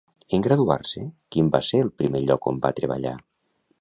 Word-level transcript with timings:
En 0.35 0.45
graduar-se, 0.45 1.03
quin 1.35 1.51
va 1.57 1.61
ser 1.67 1.81
el 1.85 1.93
primer 2.03 2.25
lloc 2.31 2.49
on 2.53 2.59
va 2.65 2.77
treballar? 2.81 3.17